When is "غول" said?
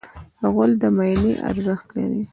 0.53-0.71